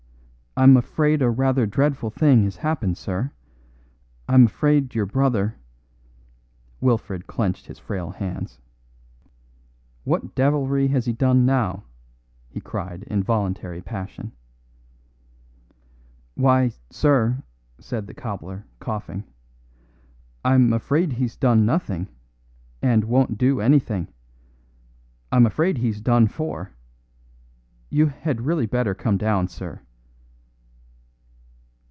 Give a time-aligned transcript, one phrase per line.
[0.57, 3.31] I'm afraid a rather dreadful thing has happened, sir.
[4.27, 5.55] I'm afraid your brother"
[6.81, 8.59] Wilfred clenched his frail hands.
[10.03, 11.85] "What devilry has he done now?"
[12.49, 14.33] he cried in voluntary passion.
[16.35, 17.41] "Why, sir,"
[17.79, 19.23] said the cobbler, coughing,
[20.43, 22.09] "I'm afraid he's done nothing,
[22.81, 24.09] and won't do anything.
[25.31, 26.71] I'm afraid he's done for.
[27.89, 29.79] You had really better come down, sir."